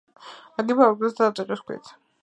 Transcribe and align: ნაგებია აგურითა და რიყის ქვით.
ნაგებია 0.61 0.87
აგურითა 0.95 1.31
და 1.41 1.47
რიყის 1.51 1.67
ქვით. 1.71 1.97